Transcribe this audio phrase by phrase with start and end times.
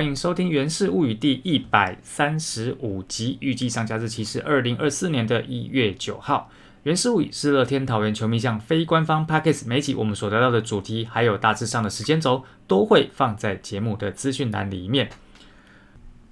[0.00, 6.50] 欢迎收听《源氏物语》第一百三十五集，预计上架日期是二零二四年的一月九号。
[6.84, 15.10] 《源氏物语》是乐天桃园球迷向非官方 p a c k a g e 每集我们所得到的主题，还有大致上的时间轴，都会放在节目的资讯栏里面。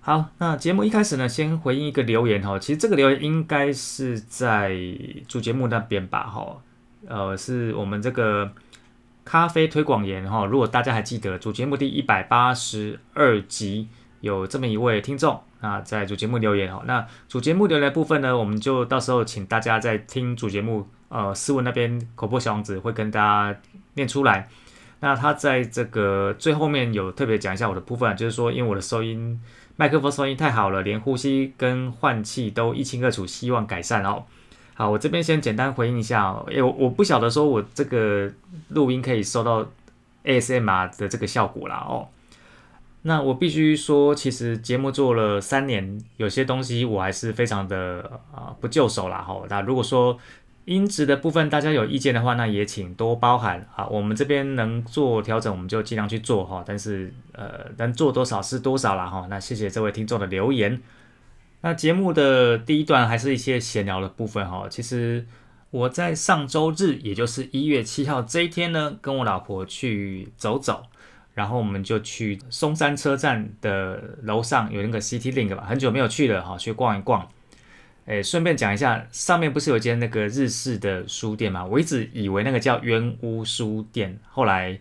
[0.00, 4.74] 好，那节目一开始呢，先回应一个留言哈，其实这个留言应该是在
[5.28, 6.56] 主节目那边吧，哈，
[7.06, 8.50] 呃，是我们这个。
[9.28, 13.86] 咖啡推广员哈，如果大家还记得主节目第一百八十二集
[14.22, 23.60] 有这么一位听众啊，在主节目留言哈，那主节目留言部分呢，我们就到时候请大家在听主节目呃思文那边口播小王子会跟大家
[23.96, 24.48] 念出来。
[25.00, 29.38] 那他在这个最后面有特别讲一下我的部分，就是说因为我的收音
[29.76, 34.24] 麦克风收音太好了，连呼吸跟换气都一清二楚，希望改善哦。
[34.78, 38.30] 好，我这边先简单回应一下哦，因为我不晓得说我这个
[38.68, 39.66] 录音可以收到
[40.22, 42.06] ASMR 的这个效果啦哦。
[43.02, 49.42] 那我必须说，其实节目做了三年，有些东西我还是非常的啊不就手啦哈。
[49.48, 50.16] 那如果说
[50.66, 53.84] 音质的部分大家有意见的话，那也请多包涵啊。
[53.88, 56.62] 我们这边能做调整，我们就尽量去做哈。
[56.64, 59.26] 但是呃，能做多少是多少啦哈。
[59.28, 60.80] 那谢谢这位听众的留言。
[61.60, 64.66] 那节目的第一段还是一些闲聊的部分哈。
[64.70, 65.26] 其实
[65.70, 70.84] 我在上周日，也就是一月七号这一天呢，跟我老婆去走走，
[71.34, 77.28] 然后我们就去松山车站的楼上有那个 City Link 吧，很久没有去了哈，去逛一逛。
[78.06, 81.64] 诶，顺便讲一下，上面不是有一间那个日式的书店嘛？
[81.64, 84.78] 我一直以为那个叫冤屋书店，后来。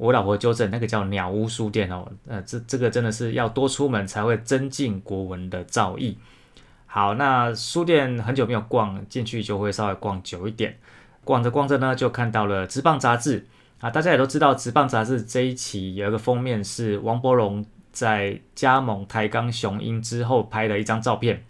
[0.00, 6.16] 我老婆纠正，那个叫鸟屋书店哦，呃，这这个真的是要多出门才会增进国文的造诣。
[6.86, 10.78] 好，那书店很久没有逛，进去就会稍微逛久一点。
[11.22, 13.46] 逛着逛着呢，就看到了《职棒》杂志
[13.80, 17.62] 啊，大家也都知道，《职棒》杂志这一期有一个封面是王柏荣
[17.92, 21.44] 在加盟台钢雄鹰之后拍的一张照片。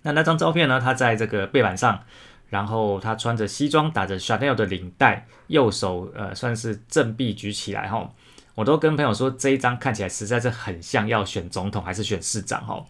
[0.00, 2.02] 那那张照片呢，他在这个背板上。
[2.50, 8.12] 然后他穿着西装，打着 Chanel 的领带，右手呃算是正臂举起来哈。
[8.56, 12.84] 我都跟朋友说，这一张看起来实在是很像要选总统还是选市长哈。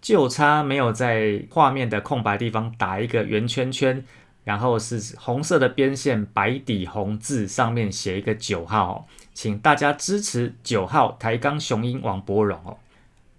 [0.00, 4.04] 就差没有在画面的空白地方打一个圆圈圈，
[4.44, 12.76] 然后是红色的边线，白底红字，上面写一个九号，请大家支持九号台钢雄鹰王柏荣哦。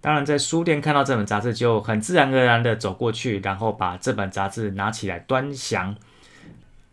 [0.02, 5.94] 当然，在书店看到这本杂志，就很自然而然的走过去，然后把这本杂志拿起来端详，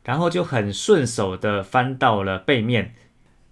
[0.04, 2.94] 然后就很顺手的翻到了背面，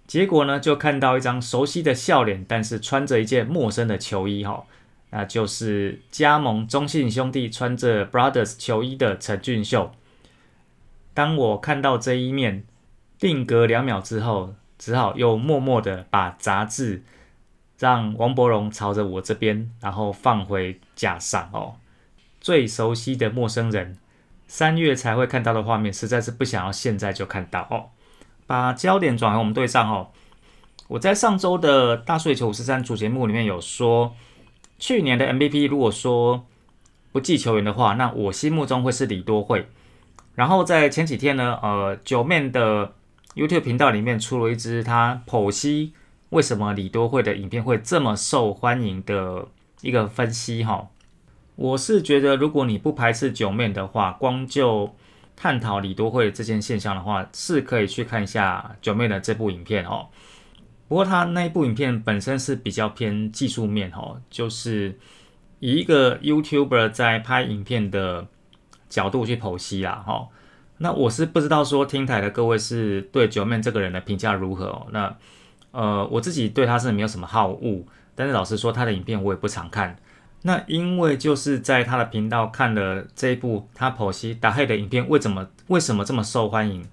[0.06, 4.64] 结果呢，就看到一张熟悉的笑脸，但是穿着一件陌生的球衣，哈，
[5.10, 9.92] 那就是加盟中信兄弟穿着 Brothers 球衣的陈俊秀。
[11.16, 12.64] 当我看到这一面，
[13.18, 17.02] 定格两秒之后，只好又默默的把杂志。
[17.80, 21.76] 让王伯荣朝着我这边，然后放回架上哦。
[22.40, 23.98] 最熟悉的陌生人，
[24.48, 27.90] 三月才会看到的画面，实在是不想要现在就看到哦。
[28.46, 30.10] 把焦点转回我们队上哦。
[30.88, 34.16] 我在上周的大睡球五十三主节目里面有说，
[34.80, 36.46] 去年的 MVP 如果说
[37.12, 39.68] 不计球员的话，那我心目中会是李多惠。
[40.36, 42.94] 然后在前几天呢，呃，九面的
[43.36, 45.94] YouTube 频道里面出了一支他剖析。
[46.30, 49.48] 为什么李多惠的影片会这么受欢迎的
[49.82, 50.90] 一个分析哈？
[51.56, 54.94] 我是觉得，如果你不排斥九面的话，光就
[55.36, 60.08] 探讨李多惠这件现象的话，是可以去看一下九面的这部影片哦。
[60.88, 64.98] 不过他那一部影片本身是比较偏技术面哦，就是
[65.60, 68.28] 以一个 YouTuber 在拍影片的
[68.88, 70.28] 角度去剖析啦哈。
[70.78, 74.88] 那我是不知道说听台的各位是对九面这个人的评价如何哦？
[74.92, 75.18] 那
[75.78, 77.84] 呃，我自己对他是没有什么好恶，
[78.16, 79.96] 但是老实说，他的影片我也不常看。
[80.42, 86.84] 那因为就是在他的频道看了这一部他剖析打黑的影片，为什么为什么这么受欢迎？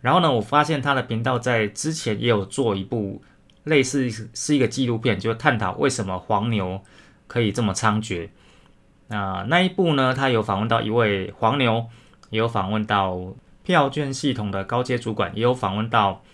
[0.00, 3.22] 然后呢，我发现他的频道在之前也有做一部
[3.62, 6.80] 类似是一个纪录片，就探讨为什么黄牛
[7.28, 8.30] 可以这么猖獗。
[9.06, 11.86] 那那一部呢，他有访问到一位黄牛，
[12.30, 13.16] 也有访问到
[13.62, 16.24] 票券系统的高阶主管，也有访问到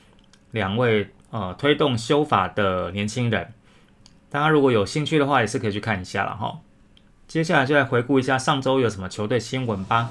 [0.53, 1.11] 两位。
[1.33, 3.55] 呃，推动修法的年轻人，
[4.29, 6.59] 大家如果有兴趣的话，也是可以去看一下了哈。
[7.27, 10.11] 接下来就来回顾一下上周有什么球队新闻吧。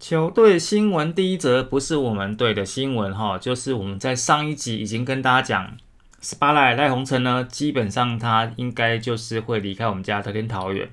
[0.00, 5.76] 球队新闻第一则不是我们队的新闻哈，就是我们在上一集已经跟大家讲。
[6.22, 10.88] S p a 赖赖鸿成呢，基本上他应该就是会离开我们家德天桃园。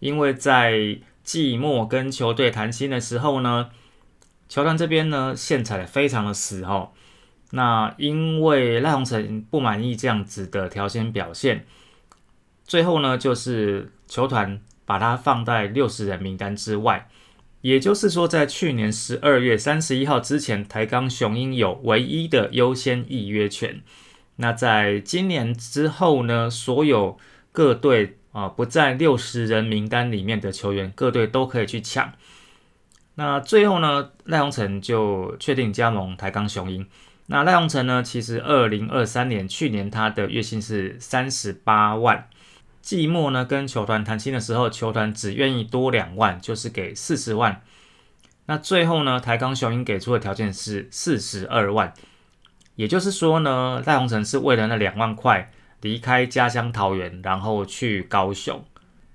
[0.00, 3.70] 因为在季末跟球队谈薪的时候呢，
[4.50, 6.90] 球团这边呢线踩的非常的死哦。
[7.52, 11.64] 那因为赖鸿成不满意这样子的条件表现，
[12.64, 17.08] 最后呢就是球团把他放在六十人名单之外。
[17.62, 23.82] 也就是说，在去年十二月三十一号之前，台钢雄鹰有唯一的优先预约权。
[24.40, 27.18] 那在今年之后呢，所有
[27.52, 32.12] 各队啊不在六十人名单里面的球员，各队都可以去抢。
[33.16, 36.86] 那最后呢，赖鸿成就确定加盟台钢雄鹰。
[37.26, 42.26] 那赖鸿成呢，其实二零二三年去年他的月薪是三十八万。
[42.80, 47.60] 季末呢，跟球团谈薪的时候，球团只愿意多两万，就是给四十万。
[48.46, 51.92] 那最后呢，台钢雄鹰给出的条件是四十二万，
[52.80, 58.64] 也就是说呢，赖鸿成是为了那两万块离开家乡桃园，然后去高雄。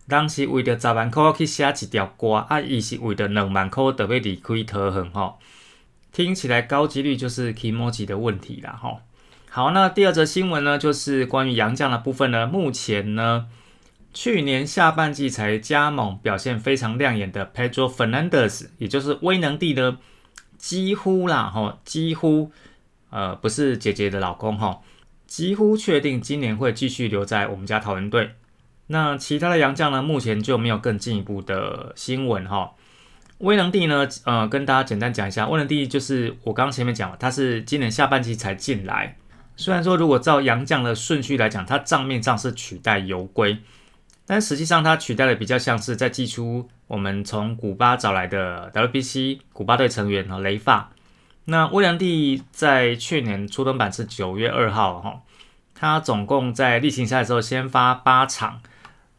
[0.08, 5.40] 当时为了十万块去写一条歌，啊，伊是为了两万块特别离开桃园吼。
[6.12, 9.00] 听起来高几率就是 k i m o j i 的问题啦吼。
[9.50, 12.46] 好，那第二则新闻呢，就是关于杨将的部分呢。
[12.46, 13.48] 目前呢，
[14.14, 19.98] 去年下半季才加盟、表现非常亮眼的 Pedro Fernandez，也就是威能帝的
[20.60, 22.52] 几乎啦，哈，几乎，
[23.10, 24.82] 呃，不是姐姐的老公哈，
[25.28, 28.32] 几乎确定今年会继续留在我们家桃园队。
[28.88, 32.74] 那其他的洋将呢，目前就没有更进一步的新闻哈。
[33.40, 39.18] 威能帝呢，呃，跟大家简单讲一下，威能帝就是我刚刚前面讲了，他是今年下半季才进来。
[39.58, 43.58] 虽然说，如果照杨将的顺序来讲，他账面上是取代游龟，
[44.26, 50.92] 但实际上他取代的比较像是在寄出我们从古巴找来的 WBC 古巴队成员哈雷发。
[51.46, 55.22] 那威廉蒂在去年初登板是九月二号哈，
[55.74, 58.62] 他总共在例行赛的时候先发八场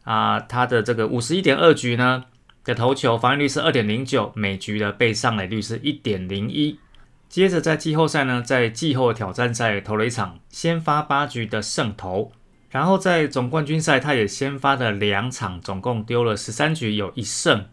[0.04, 2.24] 啊，他的这个五十一点二局呢
[2.64, 6.80] 的投球防御率是二点零九，每局的被上垒率是一点零一。
[7.28, 12.32] 接着在季后赛呢，在季后挑战赛投了一场先发八局的胜投，
[12.70, 17.66] 然后在总冠军赛他也先发的两场，总共丢了十三局有一胜。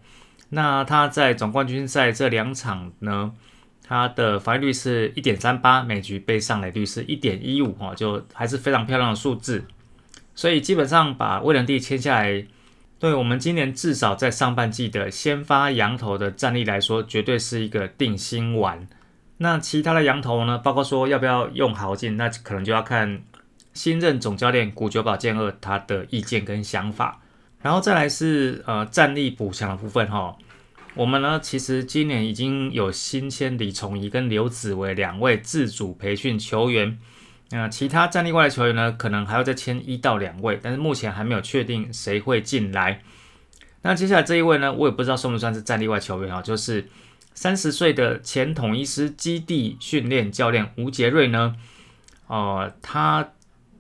[0.50, 3.34] 那他在总冠军赛这两场呢，
[3.86, 9.66] 他的防御率是一点三八，每局被上垒率是一点一五，哈，就还是非常漂亮的数字。
[10.34, 12.46] 所以基本上把威廉蒂签下来，
[12.98, 18.88] 对我们今年至少在上半季的先发羊头的战力来说，绝对是一个定心丸。
[19.38, 20.58] 那其他的羊头呢？
[20.58, 23.22] 包括说要不要用豪进，那可能就要看
[23.74, 27.20] 新任总教练古久保健二他的意见跟想法。
[27.62, 30.36] 然后再来是呃战力补强的部分哈。
[30.95, 37.00] 我们呢其实今年已经有新签李崇仪跟刘子维两位自主培训球员。
[37.50, 43.01] 那其他战力外的球员呢，可能还要再签一到两位，但是目前还没有确定谁会进来。
[43.81, 46.88] 那接下来这一位呢，我也不知道算不算是战力外球员啊，就是。
[47.36, 51.56] 三十岁的前统一师基地训练教练吴杰瑞呢？
[52.28, 53.31] 呃，他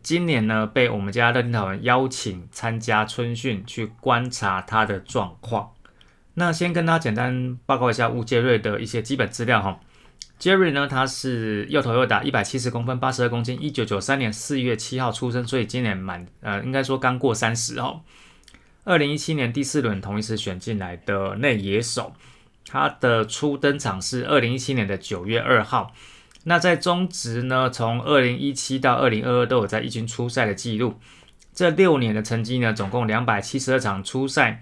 [0.01, 5.69] 今年呢被我们家乐天桃园邀请参加春训，去观察他的状况。
[6.35, 9.79] 那先跟大家简单报告一下吴杰瑞的一些基本资料哈。
[10.39, 18.01] 杰瑞呢，他是又投又打，一百七十公分，八十二公斤，一九九三年四月七号出生，所以今年满呃，应该说刚过三十哦。
[18.83, 22.13] 二零一七年第四轮同一时选进来的内野手。
[22.65, 25.93] 他的初登场是二零一七年的九月二号。
[26.45, 30.99] 那在中职呢，从二零一七到二零二二都有在一军出赛的记录。
[31.53, 34.61] 这六年的成绩呢，总共两百七十二场出赛，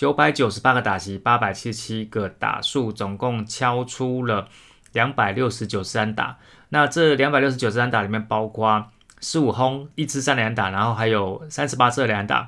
[0.00, 4.48] 九百九十八个打席，八百七十七个打数，总共敲出了
[4.94, 6.38] 两百六十九三打。
[6.70, 8.86] 那这两百六十九三打里面，包括
[9.20, 12.46] 十五轰、一支三连打，然后还有三十八次连打。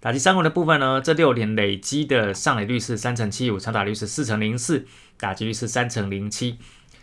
[0.00, 4.88] 打击三围的部分呢，这六年累积的上垒率是三成七五，长打率是四成零四，
[5.20, 6.58] 打击率是三成零七。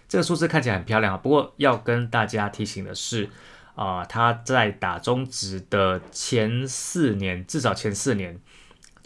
[0.09, 1.17] 这个数字看起来很漂亮啊。
[1.17, 3.29] 不过要跟大家提醒的是，
[3.75, 8.41] 啊，他在打中职的前四年，至少前四年，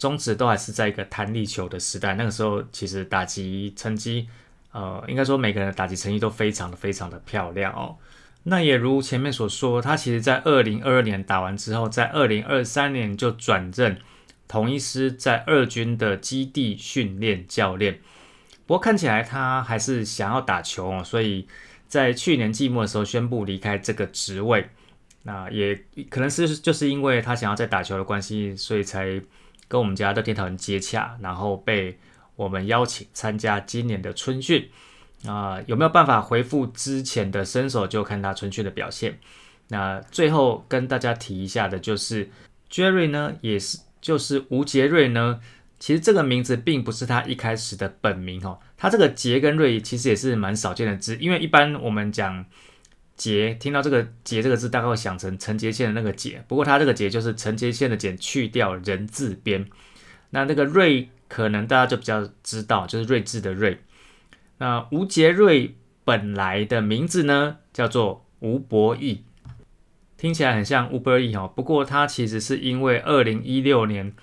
[0.00, 2.14] 中职都还是在一个弹力球的时代。
[2.14, 4.26] 那个时候其实打击成绩，
[4.72, 7.98] 呃，应该说每个人的打击成绩都非常的非常的漂亮哦。
[8.44, 13.98] 那也如前面所说，他其实在二零二二年打完之后，在二零二三年就转任
[14.48, 18.00] 同一师在二军的基地训练教练。
[18.66, 21.46] 不过看起来他还是想要打球哦，所以
[21.86, 24.70] 在去年季末的时候宣布离开这个职位。
[25.24, 25.78] 那也
[26.08, 29.20] 可能是就是因为他想要在打球的关系，所以才
[29.70, 31.96] 跟我们家的天桃人接洽，然后被
[32.34, 34.68] 我们邀请参加今年的春训。
[35.26, 39.20] 啊，有没有办法回复之前的身手，就看他春训的表现。
[39.68, 42.30] 那最后跟大家提一下的就是
[42.70, 45.38] ，Jerry 呢也是就是吴杰瑞呢？
[45.78, 52.44] 其实这个名字并不是他一开始的本名哦，他这个杰跟瑞其实也是蛮少见的字，因为一般我们讲
[53.20, 59.66] 杰，听到这个杰这个字，大概会想成陈杰宪的那个杰，不过他这个杰就是陈杰宪的简去掉人字边，
[60.30, 63.76] 那那个瑞可能大家就比较知道，就是睿智的睿。
[64.56, 65.74] 那吴杰瑞
[66.06, 69.24] 本来的名字呢，叫做吴博义，
[70.16, 74.14] 听起来很像 Uber E 哦，不过他其实是因为二零一六年。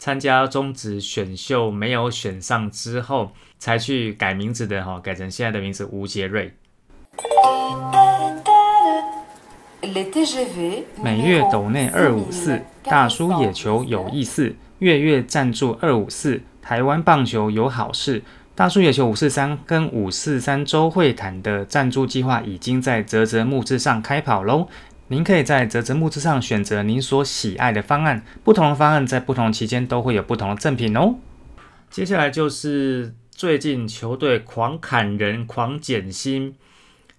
[0.00, 6.54] 参加中职选秀没有选上之后，才去改名字的哈，改成现在的名字吴杰瑞。
[9.80, 18.22] 每月斗内二五四，大叔野球有意思，月月赞助二五四，台湾棒球有好事。
[18.56, 24.66] 大叔野球五四三跟五四三周会谈的赞助计划已经在泽泽木之上开跑喽。
[25.06, 31.14] 您可以在泽泽木之上选择您所喜爱的方案，不同的方案在不同期间都会有不同的赠品哦。
[31.88, 36.56] 接下来就是最近球队狂砍人、狂减薪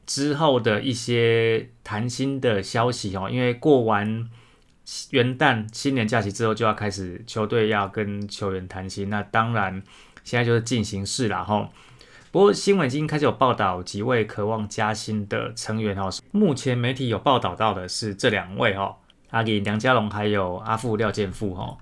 [0.09, 3.29] 之后的一些谈薪的消息哦。
[3.31, 4.27] 因为过完
[5.11, 9.83] 元旦新年假期之后，就要开始球队要跟球员谈薪，那当然
[10.23, 11.69] 现在就是进行式了哈。
[12.31, 16.09] 不过新闻已经开始有报道几位渴望加薪的成员哦。
[16.31, 18.95] 目前媒体有报道到的是这两位哦，
[19.29, 21.77] 阿吉梁家龙还有阿富廖建富哦。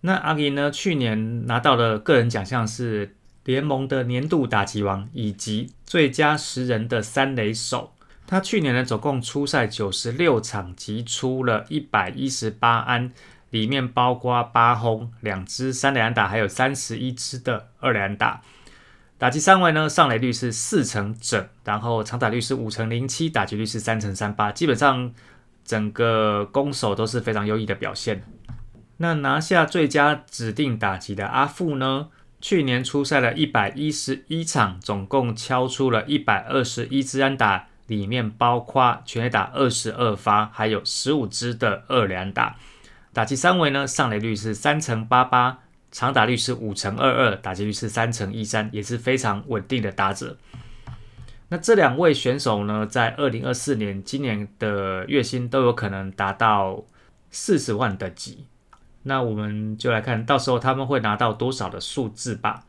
[0.00, 3.16] 那阿吉呢，去年拿到的个人奖项是
[3.48, 7.94] 联盟的年度打击王以及最佳十人的三垒手。
[8.26, 13.10] 他去年呢总共出赛九十六场，击出了一百一十八安，
[13.48, 18.42] 里面包括八轰、两支三垒安打，还有三十一支的二垒安打。
[19.16, 25.10] 打击三围呢，上垒率是四成整，然后长打率是五成零七，打击率是三成三八，基本上
[25.64, 28.22] 整个攻守都是非常优异的表现。
[28.98, 32.08] 那拿下最佳指定打击的阿富呢，
[32.40, 42.56] 去年出赛了一百一十一场，总共敲出了一百二十一支安打，里面包括全垒打二十二发，还有十五支的二连打。
[43.12, 45.58] 打击三围呢，上垒率是三成八八。
[45.90, 50.36] 长打率是五成二二，打击率是三成一三，也是非常稳定的打者。
[51.48, 56.84] 那这两位选手呢，在二零二四年今年的月薪都有可能达到
[57.30, 58.44] 四十万的级。
[59.08, 62.62] 那我们就来看到时候他们会拿到多少的数字吧。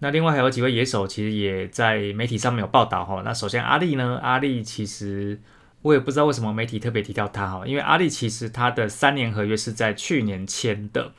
[0.00, 3.22] 那另外还有几位野手，其实也在媒体上面有报道哈。
[3.24, 5.40] 那首先阿力呢，阿力其实
[5.82, 11.12] 我也不知道为什么媒体特别提到他哈，因为阿力其实他的三年合约是在去年签的。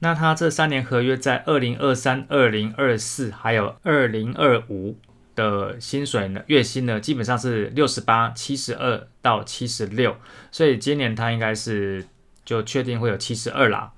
[0.00, 4.98] 那他这三年合约在二零二三、二零二四还有二零二五
[5.34, 10.16] 的薪水呢，月薪呢基本上是六十八、七十二到七十六，
[10.50, 12.04] 所以今年他应该是
[12.44, 13.92] 就确定会有七十二啦。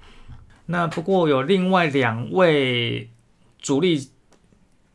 [0.66, 3.10] 那不过有另外两位
[3.60, 4.08] 主力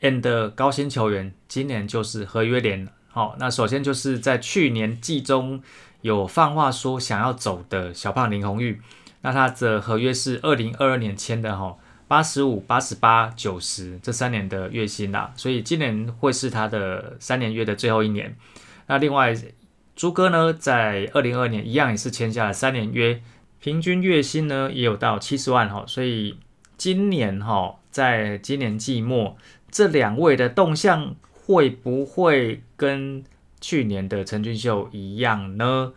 [0.02, 3.36] and 高薪球员，今年就是合约年好。
[3.40, 5.62] 那首先就是在去年季中
[6.02, 8.82] 有放话说想要走的小胖林红玉。
[9.22, 11.78] 那他的合约是二零二二年签的哈，
[12.08, 18.36] 八十五、八十八、九十这三年的月薪啦，所以今年会是他的三年约的最后一年。
[18.88, 19.34] 那另外
[19.96, 23.22] 朱哥呢，在二零二二年一样也是签下了三年约，
[23.62, 26.38] 平均月薪呢也有到七十万哈，所以
[26.76, 29.38] 今年哈，在今年季末
[29.70, 33.24] 这两位的动向会不会跟
[33.62, 35.94] 去年的陈俊秀一样呢？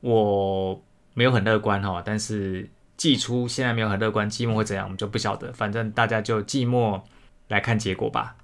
[0.00, 0.82] 我。
[1.16, 7.04] 没有很乐观哈，但是季初现在没有很乐观，季末会怎样我们就不晓得，反正大家就季末
[7.46, 8.34] 来看结果吧。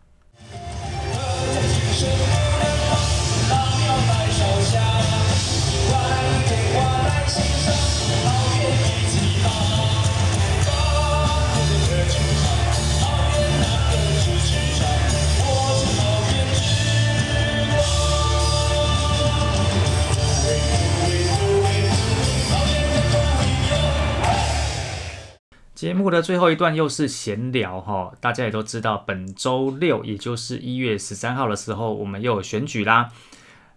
[26.01, 33.11] 目的最后一段又是闲聊哈，大家也都知道，本周六也就是一月十三号的时候，我们又有选举啦。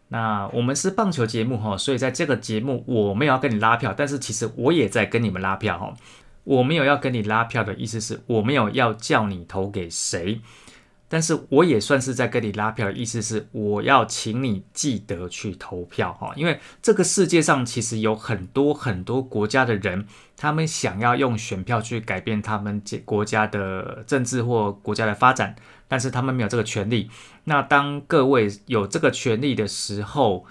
[0.08, 5.94] 那我们是棒球节目哈，所以在这个节目我没有要跟你拉票，但是其实我也在跟你们拉票哈。
[6.46, 10.40] 我没有要跟你拉票的意思是我没有要叫你投给谁。
[11.14, 25.56] 但是我也算是在跟你拉票意思是，我要请你记得去投票哈，因为这个世界上其实有很多很多国家的人，他们想要用选票去改变他们这国家的政治或国家的发展，
[25.88, 27.12] 但是他们没有这个权利。
[27.44, 30.48] 那当各位有这个权利的时候，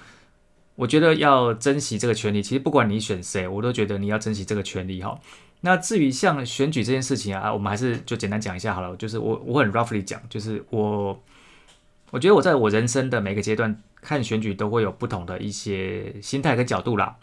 [0.77, 2.41] 我觉得要珍惜这个权利。
[2.41, 5.19] 其实不管你选谁，我都觉得你要珍惜这个权利哈。
[5.65, 8.97] 那至于像选举这件事情啊，我们还是就简单讲一下好了。
[8.97, 11.23] 就是我我很 roughly 讲，就是我
[12.11, 17.17] 我觉得我在我人生的每个阶段看选举都会有不同的一些心态跟角度啦。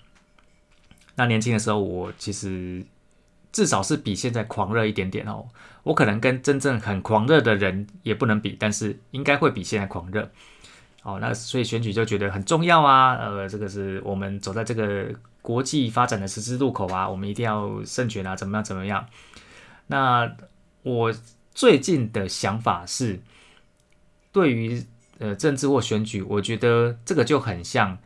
[1.15, 2.83] 那年轻的时候，我其实
[3.51, 5.47] 至少是比现在狂热一点点哦。
[5.83, 10.31] 我可能跟真正很狂热的人也不能比，但是应该会比现在狂热。
[11.03, 13.15] 哦，那所以选举就觉得很重要啊。
[13.15, 15.07] 呃，这个是我们走在这个。
[15.41, 19.07] 国际发展的十字路口啊，我们一定要胜选啊，怎么样怎么样？
[19.87, 20.29] 那
[20.83, 21.13] 我
[21.55, 23.21] 最近的想法是，
[24.33, 24.83] 对于
[25.17, 27.97] 呃政治或选举，我觉得这个就很像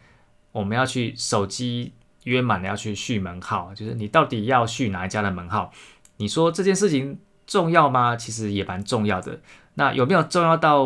[0.52, 1.94] 我们要去手机
[2.26, 5.74] 约满了要去续门号，就是你到底要续哪一家的门号？
[6.18, 8.16] 你说这件事情重要吗？
[8.16, 9.40] 其实也蛮重要的。
[9.74, 10.86] 那有没有重要到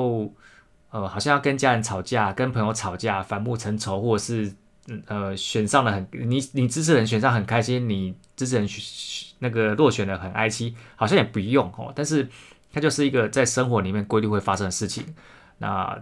[1.01, 4.53] 呃，好像要跟家人吵架、跟朋友吵架、反目成仇，或者是？
[5.07, 8.65] 呃，选上了很你你支持人选上很开心，你支持人
[9.39, 11.91] 那个落选的很哀戚，好像也不用哦。
[11.93, 12.25] 但是
[12.71, 15.03] 它就是一个在生活里面规律会发生的事情。
[15.57, 16.01] 那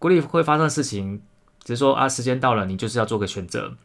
[0.00, 1.22] 规律会发生的事情，
[1.62, 3.76] 只是说啊，时间到了，你就是要做个选择。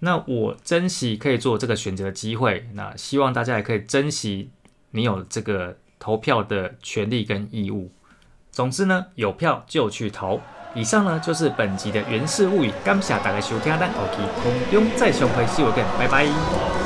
[0.00, 4.50] 那我珍惜可以做这个选择的机会，那希望大家也可以珍惜
[4.90, 7.90] 你有这个投票的权利跟义务。
[8.58, 10.40] 总之呢，有票就去投。
[10.74, 16.77] 以上呢就是本集的《源氏物语》，感谢大家收听，咱后期空中再相会，see you again，拜拜。